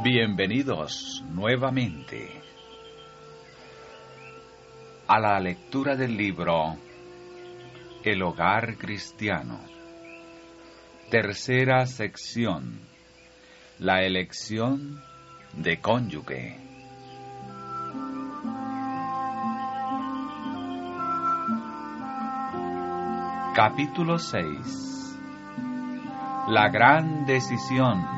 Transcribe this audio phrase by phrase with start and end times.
[0.00, 2.40] Bienvenidos nuevamente
[5.08, 6.76] a la lectura del libro
[8.04, 9.58] El hogar cristiano.
[11.10, 12.78] Tercera sección.
[13.80, 15.02] La elección
[15.54, 16.56] de cónyuge.
[23.52, 25.18] Capítulo 6.
[26.50, 28.17] La gran decisión.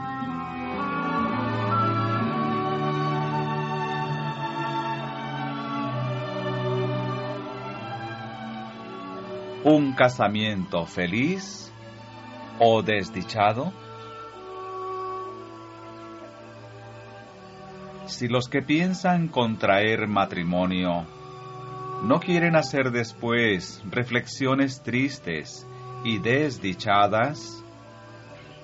[9.73, 11.73] ¿Un casamiento feliz
[12.59, 13.73] o desdichado?
[18.07, 21.07] Si los que piensan contraer matrimonio
[22.03, 25.69] no quieren hacer después reflexiones tristes
[26.03, 27.63] y desdichadas,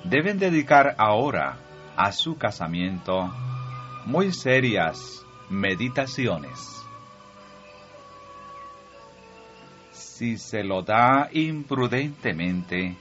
[0.02, 1.56] deben dedicar ahora
[1.96, 3.32] a su casamiento
[4.06, 6.85] muy serias meditaciones.
[10.17, 12.97] Si se lo da imprudentemente,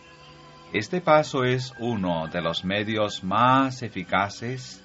[0.74, 4.84] este paso es uno de los medios más eficaces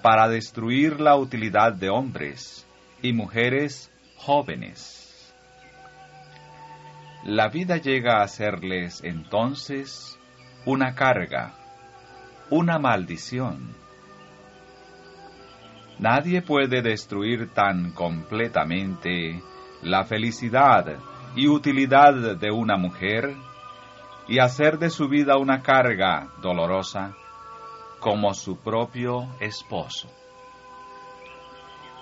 [0.00, 2.64] para destruir la utilidad de hombres
[3.02, 5.34] y mujeres jóvenes.
[7.24, 10.16] La vida llega a serles entonces
[10.64, 11.54] una carga,
[12.50, 13.74] una maldición.
[15.98, 19.42] Nadie puede destruir tan completamente
[19.82, 23.36] la felicidad y utilidad de una mujer
[24.26, 27.14] y hacer de su vida una carga dolorosa
[28.00, 30.10] como su propio esposo.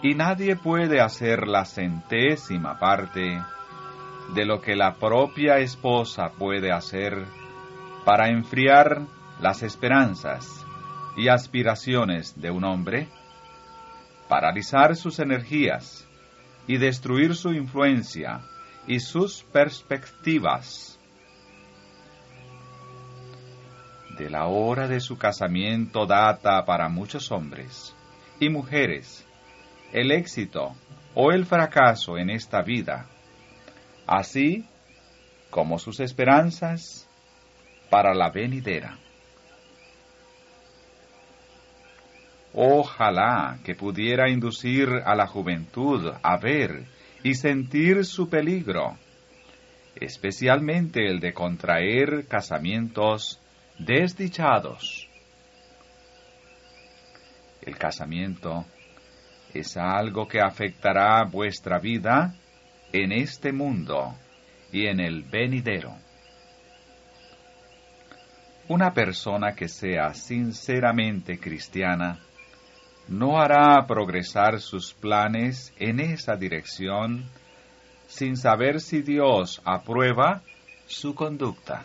[0.02, 3.38] Y nadie puede hacer la centésima parte
[4.34, 7.26] de lo que la propia esposa puede hacer
[8.06, 9.02] para enfriar
[9.42, 10.64] las esperanzas
[11.14, 13.06] y aspiraciones de un hombre,
[14.30, 16.08] paralizar sus energías
[16.66, 18.40] y destruir su influencia
[18.86, 20.98] y sus perspectivas.
[24.18, 27.94] De la hora de su casamiento data para muchos hombres
[28.40, 29.26] y mujeres
[29.92, 30.74] el éxito
[31.14, 33.06] o el fracaso en esta vida,
[34.06, 34.66] así
[35.50, 37.08] como sus esperanzas
[37.90, 38.98] para la venidera.
[42.52, 46.86] Ojalá que pudiera inducir a la juventud a ver
[47.22, 48.96] y sentir su peligro,
[49.94, 53.40] especialmente el de contraer casamientos
[53.78, 55.08] desdichados.
[57.62, 58.64] El casamiento
[59.52, 62.34] es algo que afectará vuestra vida
[62.92, 64.14] en este mundo
[64.72, 65.96] y en el venidero.
[68.68, 72.20] Una persona que sea sinceramente cristiana
[73.08, 77.24] no hará progresar sus planes en esa dirección
[78.06, 80.42] sin saber si Dios aprueba
[80.86, 81.84] su conducta.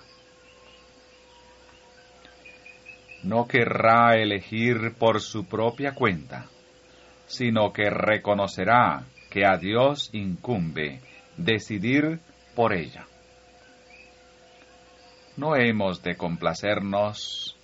[3.23, 6.47] No querrá elegir por su propia cuenta,
[7.27, 11.01] sino que reconocerá que a Dios incumbe
[11.37, 12.19] decidir
[12.55, 13.05] por ella.
[15.37, 17.55] No hemos de complacernos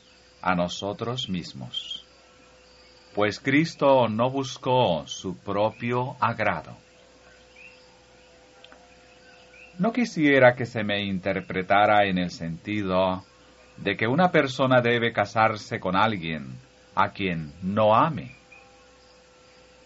[0.42, 1.97] a nosotros mismos
[3.18, 6.78] pues Cristo no buscó su propio agrado.
[9.80, 13.24] No quisiera que se me interpretara en el sentido
[13.78, 16.60] de que una persona debe casarse con alguien
[16.94, 18.36] a quien no ame.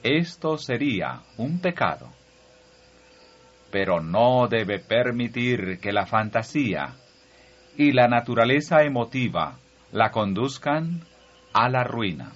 [0.04, 2.10] Esto sería un pecado.
[3.72, 6.95] Pero no debe permitir que la fantasía
[7.78, 9.57] y la naturaleza emotiva
[9.94, 11.06] la conduzcan
[11.54, 12.33] a la ruina.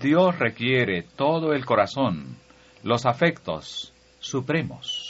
[0.00, 2.36] Dios requiere todo el corazón,
[2.84, 5.07] los afectos supremos.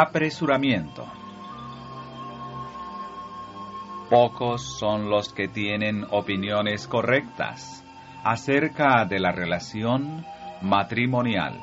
[0.00, 1.06] Apresuramiento.
[4.08, 7.84] Pocos son los que tienen opiniones correctas
[8.24, 10.24] acerca de la relación
[10.62, 11.60] matrimonial.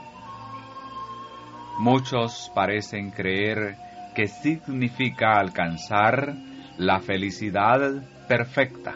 [1.79, 3.75] Muchos parecen creer
[4.15, 6.35] que significa alcanzar
[6.77, 8.93] la felicidad perfecta.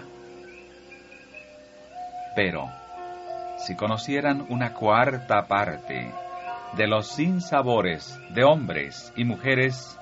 [2.36, 2.70] Pero,
[3.58, 6.12] si conocieran una cuarta parte
[6.78, 10.00] de los sinsabores de hombres y mujeres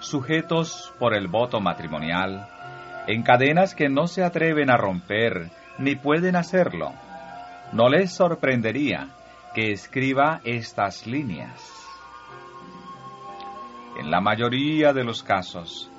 [0.00, 2.48] sujetos por el voto matrimonial,
[3.06, 6.92] en cadenas que no se atreven a romper ni pueden hacerlo,
[7.72, 9.08] no les sorprendería
[9.54, 11.80] que escriba estas líneas.
[13.98, 15.90] En la mayoría de los casos,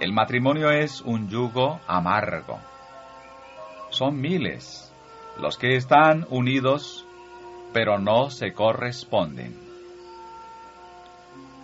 [0.00, 2.58] el matrimonio es un yugo amargo.
[3.90, 4.92] Son miles
[5.38, 7.06] los que están unidos,
[7.72, 9.63] pero no se corresponden.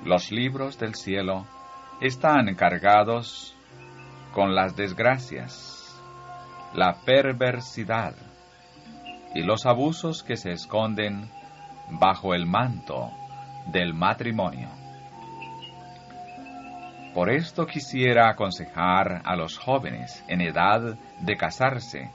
[0.05, 1.47] Los libros del cielo
[2.01, 3.55] están cargados
[4.33, 6.01] con las desgracias,
[6.73, 8.15] la perversidad
[9.35, 11.31] y los abusos que se esconden
[11.91, 13.11] bajo el manto
[13.67, 14.71] del matrimonio.
[17.13, 22.11] Por esto quisiera aconsejar a los jóvenes en edad de casarse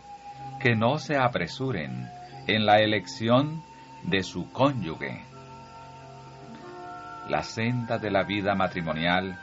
[0.60, 2.10] que no se apresuren
[2.48, 3.62] en la elección
[4.04, 5.35] de su cónyuge.
[7.28, 9.40] La senda de la vida matrimonial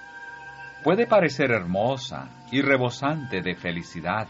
[0.84, 4.28] puede parecer hermosa y rebosante de felicidad.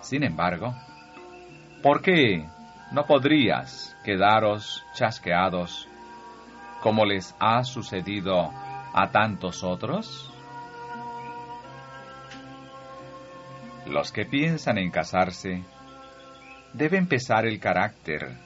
[0.00, 0.74] Sin embargo,
[1.82, 2.48] ¿por qué
[2.92, 5.88] no podrías quedaros chasqueados
[6.82, 8.50] como les ha sucedido
[8.94, 10.32] a tantos otros?
[13.86, 15.62] Los que piensan en casarse
[16.72, 18.36] deben pesar el carácter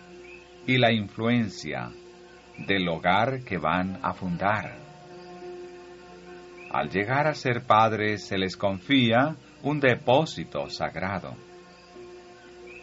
[0.66, 1.90] y la influencia
[2.66, 4.76] del hogar que van a fundar.
[6.70, 11.34] Al llegar a ser padres se les confía un depósito sagrado.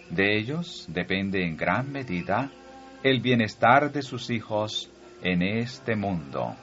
[0.10, 2.52] De ellos depende en gran medida
[3.04, 4.92] el bienestar de sus hijos
[5.22, 6.56] en este mundo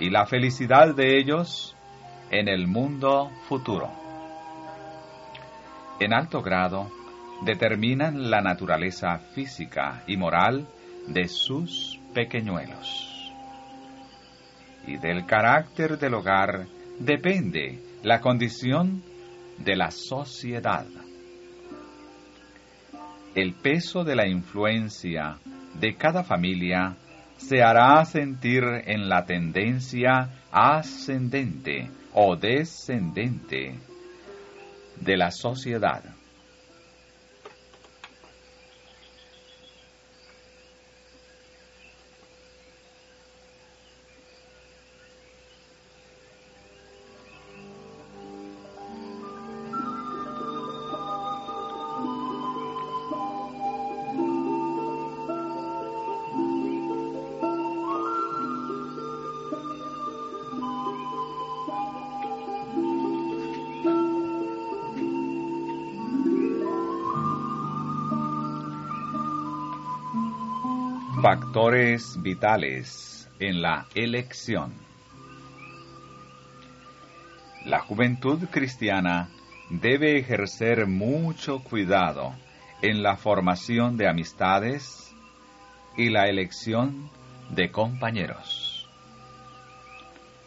[0.00, 1.76] y la felicidad de ellos
[2.30, 3.90] en el mundo futuro.
[6.00, 6.90] En alto grado,
[7.42, 10.66] determinan la naturaleza física y moral
[11.06, 13.32] de sus pequeñuelos.
[14.88, 16.66] Y del carácter del hogar
[16.98, 19.04] depende la condición
[19.58, 20.84] de la sociedad.
[23.36, 25.38] El peso de la influencia
[25.78, 26.96] de cada familia
[27.36, 33.78] se hará sentir en la tendencia ascendente o descendente
[35.00, 36.17] de la sociedad.
[71.58, 74.72] Factores vitales en la elección.
[77.64, 79.28] La juventud cristiana
[79.68, 82.32] debe ejercer mucho cuidado
[82.80, 85.12] en la formación de amistades
[85.96, 87.10] y la elección
[87.50, 88.88] de compañeros.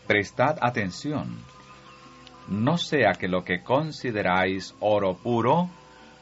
[0.08, 1.39] Prestad atención,
[2.48, 5.70] no sea que lo que consideráis oro puro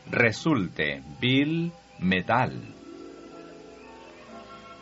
[0.10, 2.79] resulte vil metal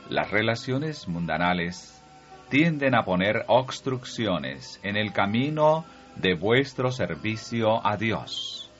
[0.09, 2.01] las relaciones mundanales
[2.49, 5.85] tienden a poner obstrucciones en el camino
[6.15, 8.71] de vuestro servicio a Dios,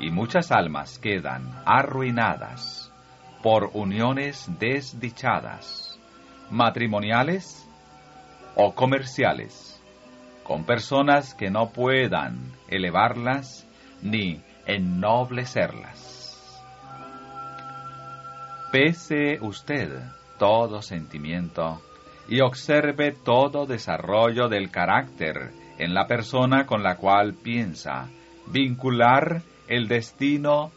[0.00, 2.92] y muchas almas quedan arruinadas
[3.42, 5.98] por uniones desdichadas,
[6.50, 7.66] matrimoniales
[8.56, 9.80] o comerciales,
[10.42, 13.66] con personas que no puedan elevarlas
[14.02, 16.14] ni ennoblecerlas.
[18.72, 20.02] Pese usted
[20.38, 21.80] todo sentimiento
[22.28, 28.08] y observe todo desarrollo del carácter en la persona con la cual piensa
[28.46, 30.70] vincular el destino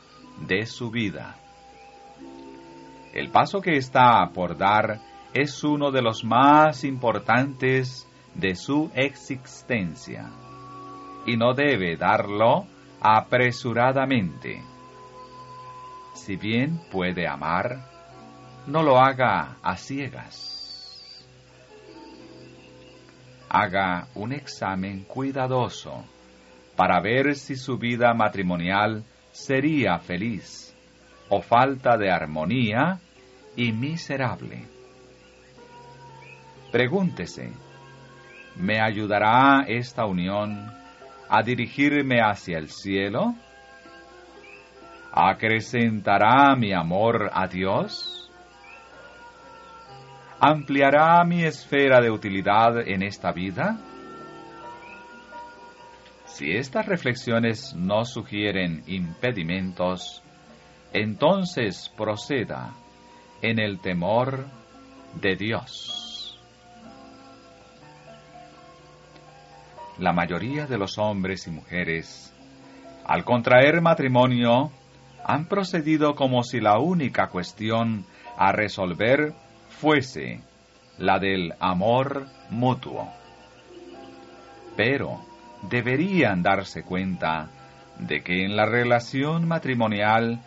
[0.47, 1.35] de su vida.
[3.13, 4.99] El paso que está por dar
[5.33, 10.29] es uno de los más importantes de su existencia
[11.25, 12.65] y no debe darlo
[13.01, 14.61] apresuradamente.
[16.13, 17.88] Si bien puede amar,
[18.69, 21.25] no lo haga a ciegas.
[23.49, 26.05] Haga un examen cuidadoso
[26.75, 30.75] para ver si su vida matrimonial sería feliz
[31.29, 32.99] o falta de armonía
[33.55, 34.67] y miserable.
[36.71, 37.51] Pregúntese,
[38.55, 40.71] ¿me ayudará esta unión
[41.27, 43.33] a dirigirme hacia el cielo?
[45.11, 48.18] ¿Acrecentará mi amor a Dios?
[50.41, 53.77] ¿Ampliará mi esfera de utilidad en esta vida?
[56.23, 60.23] Si estas reflexiones no sugieren impedimentos,
[60.93, 62.73] entonces proceda
[63.41, 64.45] en el temor
[65.15, 66.39] de Dios.
[69.97, 72.33] La mayoría de los hombres y mujeres,
[73.05, 74.71] al contraer matrimonio,
[75.25, 78.05] han procedido como si la única cuestión
[78.37, 79.33] a resolver
[79.79, 80.41] fuese
[80.97, 83.09] la del amor mutuo.
[84.75, 85.21] Pero
[85.69, 87.49] deberían darse cuenta
[87.97, 90.39] de que en la relación matrimonial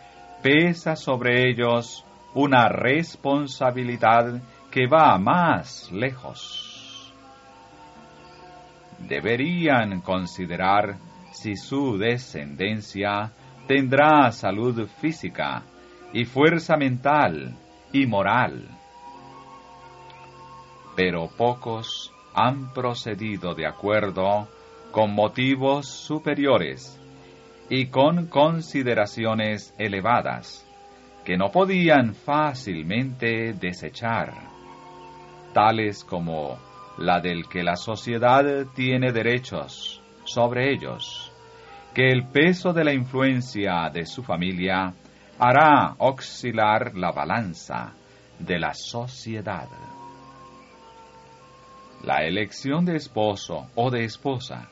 [0.42, 7.12] pesa sobre ellos una responsabilidad que va más lejos.
[8.98, 10.96] Deberían considerar
[11.32, 13.32] si su descendencia
[13.66, 15.62] tendrá salud física
[16.12, 17.56] y fuerza mental
[17.92, 18.68] y moral.
[20.94, 24.48] Pero pocos han procedido de acuerdo
[24.90, 26.98] con motivos superiores
[27.68, 30.66] y con consideraciones elevadas
[31.24, 34.34] que no podían fácilmente desechar,
[35.52, 36.58] tales como
[36.98, 41.32] la del que la sociedad tiene derechos sobre ellos,
[41.94, 44.92] que el peso de la influencia de su familia
[45.38, 47.92] hará oscilar la balanza
[48.38, 49.68] de la sociedad.
[52.02, 54.68] La elección de esposo o de esposa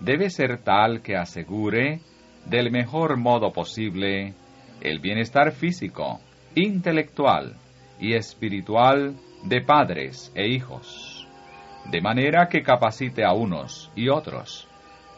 [0.00, 2.00] debe ser tal que asegure
[2.46, 4.34] del mejor modo posible
[4.80, 6.20] el bienestar físico,
[6.54, 7.56] intelectual
[8.00, 9.14] y espiritual
[9.44, 11.28] de padres e hijos,
[11.90, 14.66] de manera que capacite a unos y otros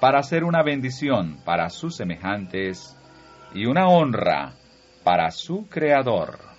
[0.00, 2.96] para ser una bendición para sus semejantes
[3.54, 4.54] y una honra
[5.04, 6.53] para su Creador.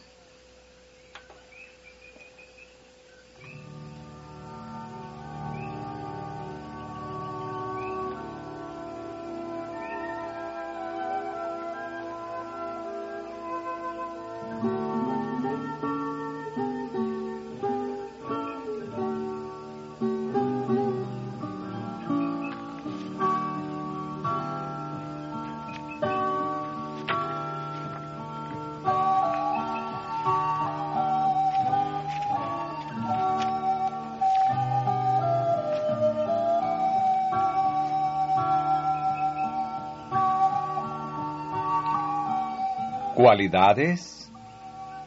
[43.25, 44.31] Cualidades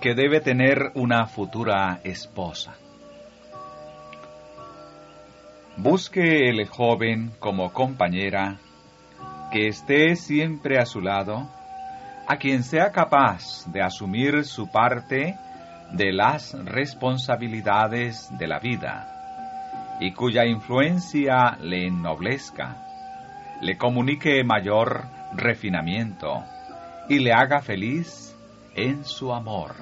[0.01, 2.75] que debe tener una futura esposa.
[5.77, 8.57] Busque el joven como compañera
[9.53, 11.49] que esté siempre a su lado,
[12.27, 15.37] a quien sea capaz de asumir su parte
[15.93, 22.79] de las responsabilidades de la vida y cuya influencia le ennoblezca,
[23.61, 26.43] le comunique mayor refinamiento,
[27.09, 28.37] y le haga feliz
[28.75, 29.75] en su amor.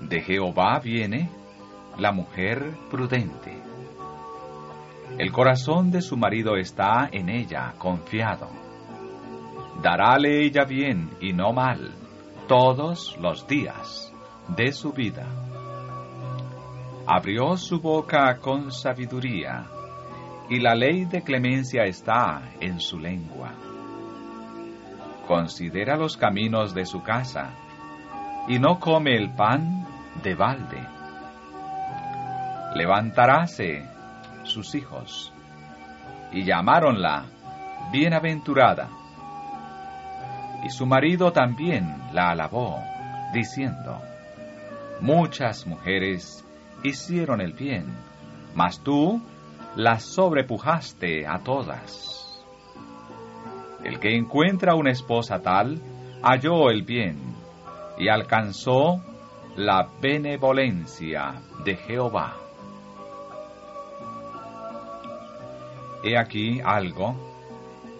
[0.00, 1.30] De Jehová viene
[1.98, 3.60] la mujer prudente.
[5.18, 8.48] El corazón de su marido está en ella, confiado.
[9.82, 11.92] Darále ella bien y no mal
[12.46, 14.12] todos los días
[14.56, 15.26] de su vida.
[17.06, 19.66] Abrió su boca con sabiduría,
[20.48, 23.67] y la ley de clemencia está en su lengua
[25.28, 27.50] considera los caminos de su casa,
[28.48, 29.86] y no come el pan
[30.22, 30.82] de balde.
[32.74, 33.86] Levantaráse
[34.44, 35.30] sus hijos,
[36.32, 37.26] y llamáronla
[37.92, 38.88] bienaventurada.
[40.64, 42.82] Y su marido también la alabó,
[43.34, 44.00] diciendo,
[45.00, 46.42] Muchas mujeres
[46.82, 47.84] hicieron el bien,
[48.54, 49.20] mas tú
[49.76, 52.17] las sobrepujaste a todas.
[53.84, 55.80] El que encuentra una esposa tal,
[56.22, 57.34] halló el bien
[57.98, 59.02] y alcanzó
[59.56, 62.36] la benevolencia de Jehová.
[66.02, 67.16] He aquí algo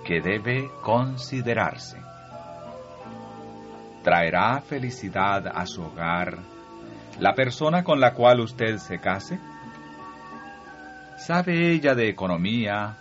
[0.05, 2.01] que debe considerarse.
[4.03, 6.39] ¿Traerá felicidad a su hogar
[7.19, 9.41] la persona con la cual usted se case?
[11.17, 12.97] ¿Sabe ella de economía,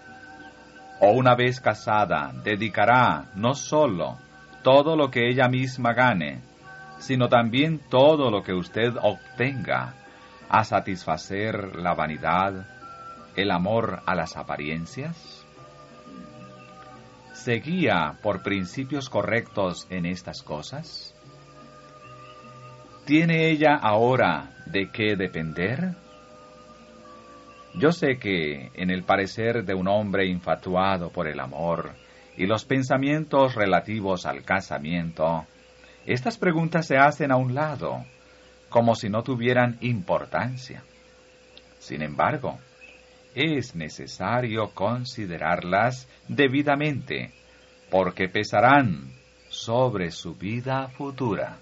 [0.99, 4.17] o una vez casada, dedicará no solo
[4.63, 6.41] todo lo que ella misma gane,
[6.99, 9.93] sino también todo lo que usted obtenga
[10.49, 12.67] a satisfacer la vanidad,
[13.35, 15.45] el amor a las apariencias?
[17.33, 21.13] ¿Se guía por principios correctos en estas cosas?
[23.05, 25.95] ¿Tiene ella ahora de qué depender?
[27.79, 31.91] Yo sé que en el parecer de un hombre infatuado por el amor
[32.36, 35.46] y los pensamientos relativos al casamiento,
[36.07, 38.03] estas preguntas se hacen a un lado,
[38.69, 40.81] como si no tuvieran importancia.
[41.77, 42.57] Sin embargo,
[43.36, 47.31] es necesario considerarlas debidamente,
[47.91, 49.12] porque pesarán
[49.50, 51.60] sobre su vida futura.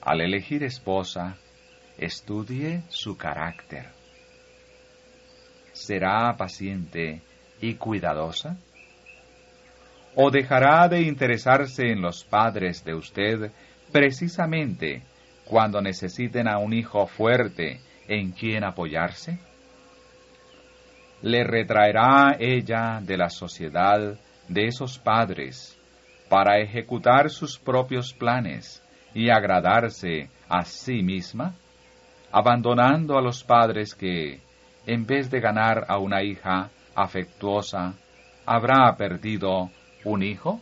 [0.00, 1.36] Al elegir esposa,
[1.98, 3.86] estudie su carácter.
[5.72, 7.22] ¿Será paciente
[7.60, 8.56] y cuidadosa?
[10.14, 13.52] ¿O dejará de interesarse en los padres de usted
[13.92, 15.02] precisamente
[15.44, 19.38] cuando necesiten a un hijo fuerte en quien apoyarse?
[21.22, 25.76] ¿Le retraerá ella de la sociedad de esos padres
[26.28, 28.82] para ejecutar sus propios planes
[29.14, 31.54] y agradarse a sí misma?
[32.30, 34.40] Abandonando a los padres que,
[34.86, 37.94] en vez de ganar a una hija afectuosa,
[38.46, 39.70] habrá perdido
[40.04, 40.60] un hijo?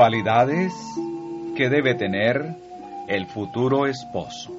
[0.00, 0.72] Cualidades
[1.54, 2.56] que debe tener
[3.06, 4.50] el futuro esposo.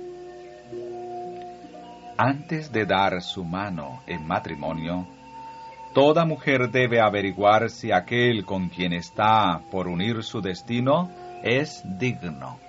[2.15, 5.07] Antes de dar su mano en matrimonio,
[5.95, 11.09] toda mujer debe averiguar si aquel con quien está por unir su destino
[11.41, 12.59] es digno.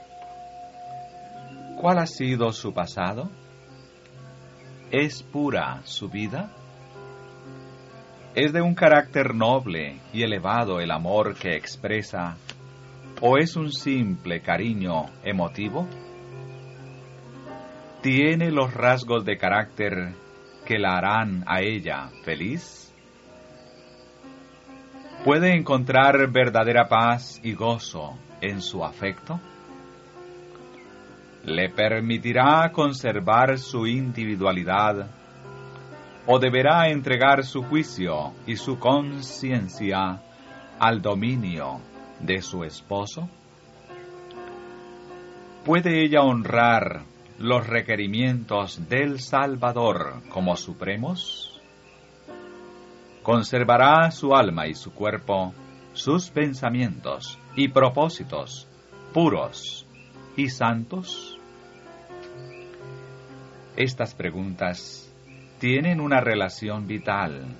[1.78, 3.28] ¿Cuál ha sido su pasado?
[4.90, 6.48] ¿Es pura su vida?
[8.34, 12.38] ¿Es de un carácter noble y elevado el amor que expresa
[13.24, 15.86] ¿O es un simple cariño emotivo?
[18.02, 20.16] ¿Tiene los rasgos de carácter
[20.66, 22.92] que la harán a ella feliz?
[25.24, 29.38] ¿Puede encontrar verdadera paz y gozo en su afecto?
[31.44, 35.08] ¿Le permitirá conservar su individualidad
[36.26, 40.20] o deberá entregar su juicio y su conciencia
[40.80, 41.91] al dominio
[42.22, 43.28] de su esposo?
[45.64, 47.02] ¿Puede ella honrar
[47.38, 51.60] los requerimientos del Salvador como supremos?
[53.22, 55.54] ¿Conservará su alma y su cuerpo,
[55.92, 58.66] sus pensamientos y propósitos
[59.12, 59.86] puros
[60.36, 61.38] y santos?
[63.76, 65.14] Estas preguntas
[65.60, 67.56] tienen una relación vital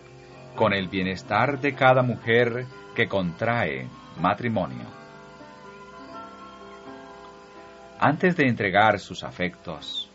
[0.56, 3.88] con el bienestar de cada mujer que contrae
[4.20, 4.86] matrimonio.
[7.98, 10.10] Antes de entregar sus afectos,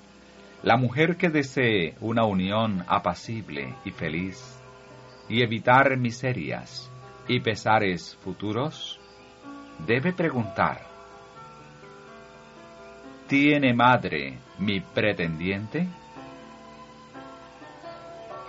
[0.64, 4.60] la mujer que desee una unión apacible y feliz
[5.30, 6.92] y evitar miserias
[7.28, 9.00] y pesares futuros,
[9.86, 10.82] debe preguntar,
[13.28, 15.88] ¿tiene madre mi pretendiente?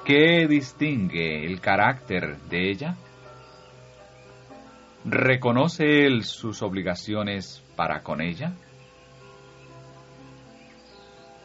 [0.08, 2.96] ¿Qué distingue el carácter de ella?
[5.04, 8.54] ¿Reconoce él sus obligaciones para con ella?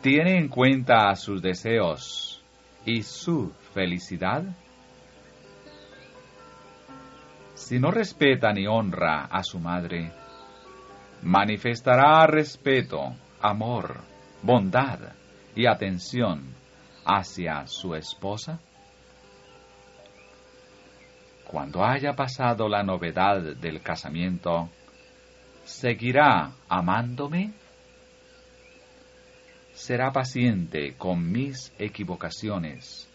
[0.01, 2.41] ¿Tiene en cuenta sus deseos
[2.85, 4.43] y su felicidad?
[7.55, 10.13] Si no respeta ni honra a su madre,
[11.21, 13.99] manifestará respeto, amor,
[14.41, 14.99] bondad
[15.53, 16.62] y atención
[17.05, 18.59] hacia su esposa?
[21.53, 24.71] cuando haya pasado la novedad del casamiento,
[25.63, 27.53] ¿seguirá amándome?
[29.71, 33.07] ¿Será paciente con mis equivocaciones?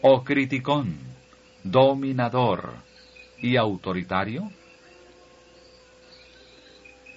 [0.00, 0.96] ¿O criticón,
[1.62, 2.76] dominador
[3.42, 4.50] y autoritario?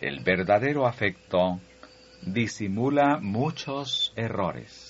[0.01, 1.61] El verdadero afecto
[2.23, 4.88] disimula muchos errores.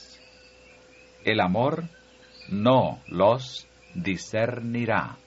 [1.24, 1.84] El amor
[2.50, 5.18] no los discernirá.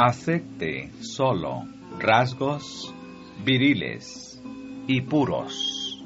[0.00, 1.64] Acepte solo
[1.98, 2.94] rasgos
[3.44, 4.40] viriles
[4.86, 6.04] y puros.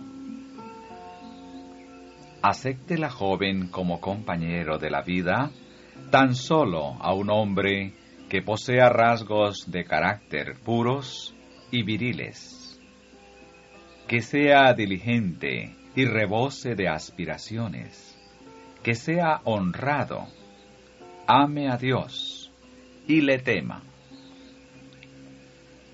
[2.41, 5.51] Acepte la joven como compañero de la vida
[6.11, 7.93] tan solo a un hombre
[8.31, 11.35] que posea rasgos de carácter puros
[11.71, 12.81] y viriles,
[14.09, 18.19] que sea diligente y rebose de aspiraciones,
[18.83, 20.29] que sea honrado,
[21.27, 22.32] ame a Dios
[23.07, 23.83] y le tema.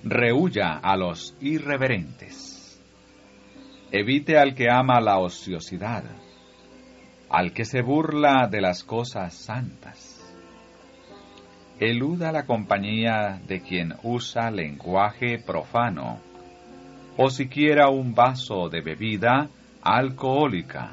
[0.05, 2.81] Rehuya a los irreverentes.
[3.91, 6.05] Evite al que ama la ociosidad,
[7.31, 10.19] al que se burla de las cosas santas
[11.81, 16.19] eluda la compañía de quien usa lenguaje profano,
[17.17, 19.49] o siquiera un vaso de bebida
[19.83, 20.93] alcohólica.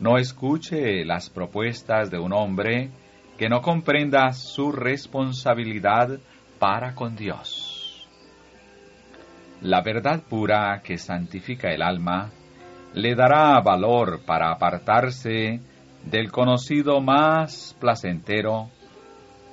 [0.00, 2.90] No escuche las propuestas de un hombre
[3.38, 6.18] que no comprenda su responsabilidad
[6.58, 8.08] para con Dios.
[9.60, 12.30] La verdad pura que santifica el alma
[12.94, 15.60] le dará valor para apartarse
[16.04, 18.70] del conocido más placentero,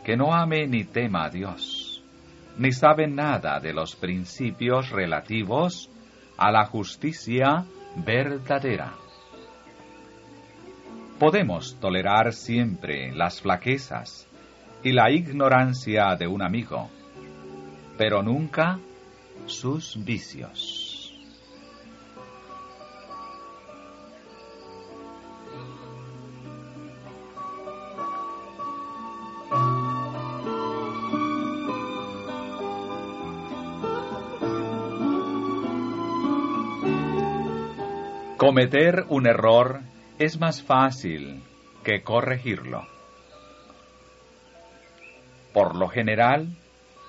[0.03, 2.03] que no ame ni tema a Dios,
[2.57, 5.89] ni sabe nada de los principios relativos
[6.37, 7.65] a la justicia
[7.95, 9.00] verdadera.
[11.21, 14.27] Podemos tolerar siempre las flaquezas
[14.81, 16.89] y la ignorancia de un amigo,
[17.95, 18.79] pero nunca
[19.45, 21.13] sus vicios.
[38.37, 39.81] Cometer un error
[40.21, 41.41] es más fácil
[41.83, 42.85] que corregirlo.
[45.51, 46.55] Por lo general,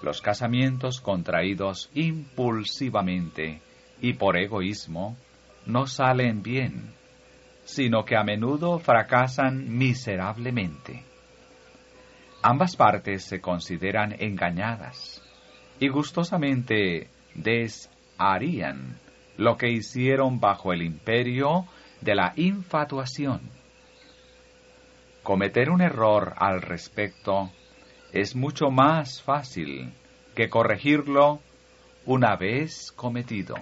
[0.02, 3.60] los casamientos contraídos impulsivamente
[4.00, 5.14] y por egoísmo
[5.66, 6.94] no salen bien,
[7.64, 11.04] sino que a menudo fracasan miserablemente.
[12.40, 15.22] Ambas partes se consideran engañadas
[15.78, 18.98] y gustosamente desharían
[19.36, 21.66] lo que hicieron bajo el imperio
[22.02, 23.40] de la infatuación.
[25.22, 27.50] Cometer un error al respecto
[28.12, 29.92] es mucho más fácil
[30.34, 31.40] que corregirlo
[32.04, 33.54] una vez cometido.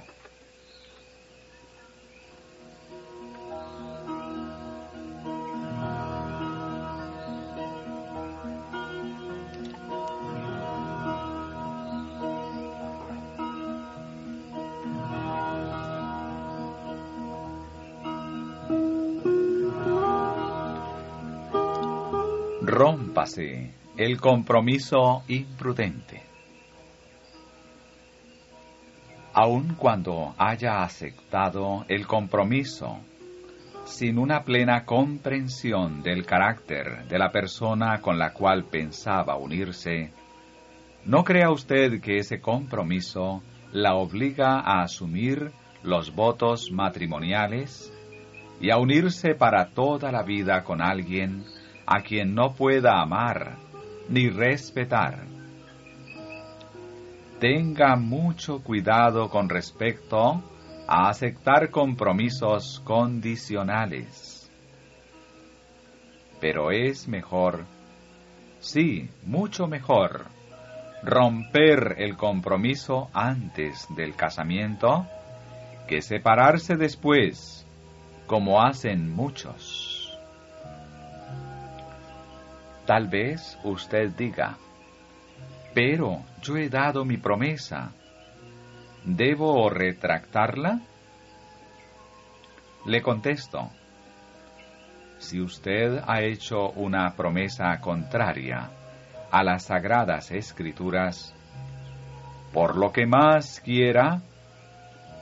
[22.70, 26.22] Rómpase el compromiso imprudente.
[29.32, 33.00] Aun cuando haya aceptado el compromiso
[33.86, 40.12] sin una plena comprensión del carácter de la persona con la cual pensaba unirse,
[41.04, 45.50] ¿no crea usted que ese compromiso la obliga a asumir
[45.82, 47.92] los votos matrimoniales
[48.60, 51.44] y a unirse para toda la vida con alguien
[51.90, 53.56] a quien no pueda amar
[54.08, 55.24] ni respetar.
[57.40, 60.40] Tenga mucho cuidado con respecto
[60.86, 64.48] a aceptar compromisos condicionales.
[66.40, 67.64] Pero es mejor,
[68.60, 70.26] sí, mucho mejor,
[71.02, 75.08] romper el compromiso antes del casamiento
[75.88, 77.66] que separarse después,
[78.28, 79.89] como hacen muchos.
[82.90, 84.58] Tal vez usted diga,
[85.72, 87.92] pero yo he dado mi promesa.
[89.04, 90.80] ¿Debo retractarla?
[92.86, 93.70] Le contesto,
[95.18, 98.68] si usted ha hecho una promesa contraria
[99.30, 101.32] a las sagradas escrituras,
[102.52, 104.20] por lo que más quiera,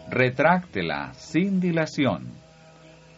[0.08, 2.32] retráctela sin dilación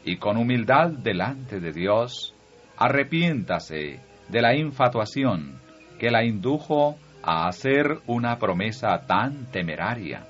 [0.04, 2.34] y con humildad delante de Dios,
[2.76, 5.58] arrepiéntase de la infatuación
[5.98, 10.26] que la indujo a hacer una promesa tan temeraria.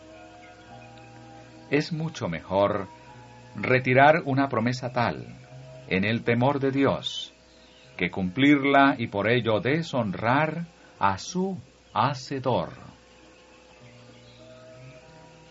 [1.71, 2.89] Es mucho mejor
[3.55, 5.27] retirar una promesa tal,
[5.89, 7.33] en el temor de Dios,
[7.97, 10.67] que cumplirla y por ello deshonrar
[10.99, 11.59] a su
[11.93, 12.71] Hacedor.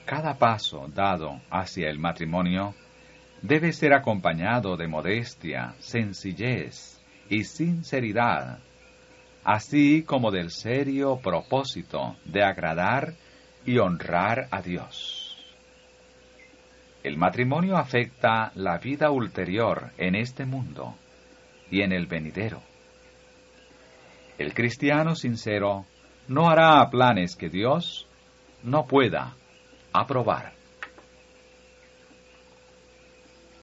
[0.06, 2.74] Cada paso dado hacia el matrimonio
[3.42, 6.99] debe ser acompañado de modestia, sencillez,
[7.30, 8.60] y sinceridad,
[9.44, 13.14] así como del serio propósito de agradar
[13.66, 15.38] y honrar a Dios.
[17.04, 20.96] El matrimonio afecta la vida ulterior en este mundo
[21.72, 22.62] y en el venidero.
[24.38, 25.86] El cristiano sincero
[26.28, 28.08] no hará planes que Dios
[28.64, 29.36] no pueda
[29.94, 30.59] aprobar.